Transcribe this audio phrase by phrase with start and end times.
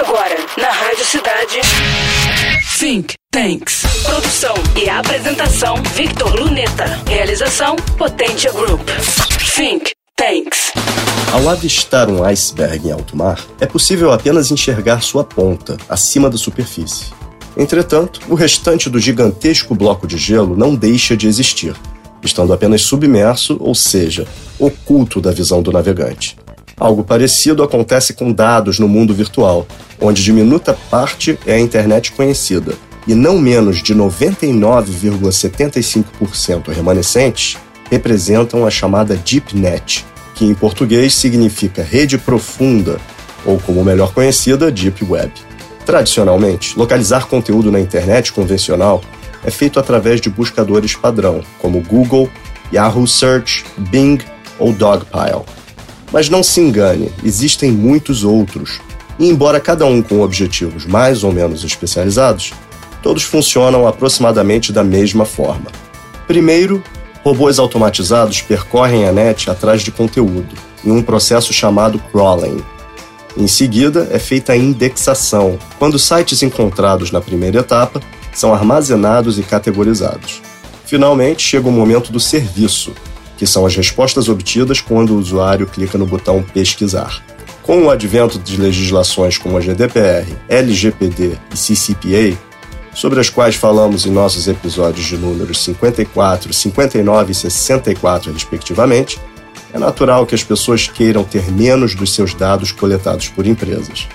[0.00, 1.60] Agora, na Rádio Cidade.
[2.78, 3.82] Think Tanks.
[4.02, 6.86] Produção e apresentação: Victor Luneta.
[7.06, 8.80] Realização: Potência Group.
[9.54, 10.72] Think Tanks.
[11.30, 16.38] Ao avistar um iceberg em alto mar, é possível apenas enxergar sua ponta, acima da
[16.38, 17.12] superfície.
[17.54, 21.76] Entretanto, o restante do gigantesco bloco de gelo não deixa de existir,
[22.22, 24.26] estando apenas submerso, ou seja,
[24.58, 26.39] oculto da visão do navegante.
[26.80, 29.66] Algo parecido acontece com dados no mundo virtual,
[30.00, 32.72] onde diminuta parte é a internet conhecida,
[33.06, 37.58] e não menos de 99,75% remanescentes
[37.90, 42.98] representam a chamada Deep Net, que em português significa rede profunda,
[43.44, 45.30] ou como melhor conhecida, Deep Web.
[45.84, 49.02] Tradicionalmente, localizar conteúdo na internet convencional
[49.44, 52.30] é feito através de buscadores padrão, como Google,
[52.72, 54.18] Yahoo Search, Bing
[54.58, 55.59] ou Dogpile.
[56.12, 58.80] Mas não se engane, existem muitos outros.
[59.18, 62.52] E embora cada um com objetivos mais ou menos especializados,
[63.02, 65.70] todos funcionam aproximadamente da mesma forma.
[66.26, 66.82] Primeiro,
[67.22, 72.62] robôs automatizados percorrem a net atrás de conteúdo, em um processo chamado crawling.
[73.36, 78.00] Em seguida, é feita a indexação, quando sites encontrados na primeira etapa
[78.32, 80.42] são armazenados e categorizados.
[80.84, 82.92] Finalmente, chega o momento do serviço,
[83.40, 87.22] que são as respostas obtidas quando o usuário clica no botão Pesquisar.
[87.62, 92.38] Com o advento de legislações como a GDPR, LGPD e CCPA,
[92.94, 99.18] sobre as quais falamos em nossos episódios de números 54, 59 e 64, respectivamente,
[99.72, 104.06] é natural que as pessoas queiram ter menos dos seus dados coletados por empresas.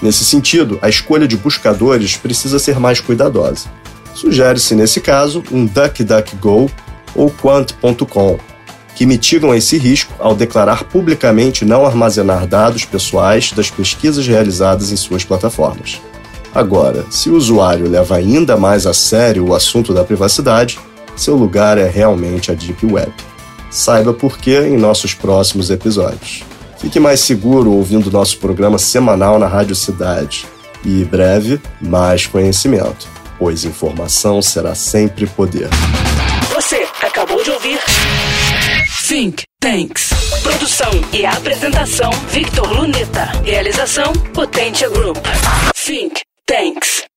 [0.00, 3.66] Nesse sentido, a escolha de buscadores precisa ser mais cuidadosa.
[4.14, 6.70] Sugere-se, nesse caso, um DuckDuckGo
[7.14, 8.38] ou Quant.com,
[8.94, 14.96] que mitigam esse risco ao declarar publicamente não armazenar dados pessoais das pesquisas realizadas em
[14.96, 16.00] suas plataformas.
[16.54, 20.78] Agora, se o usuário leva ainda mais a sério o assunto da privacidade,
[21.16, 23.12] seu lugar é realmente a Deep Web.
[23.70, 26.44] Saiba por quê em nossos próximos episódios.
[26.78, 30.44] Fique mais seguro ouvindo nosso programa semanal na Rádio Cidade.
[30.84, 35.68] E breve, mais conhecimento, pois informação será sempre poder.
[36.54, 37.78] Você acabou de ouvir
[39.22, 40.10] Think Tanks.
[40.42, 43.26] Produção e apresentação: Victor Luneta.
[43.44, 45.16] Realização: Potência Group.
[45.76, 47.11] Think Tanks.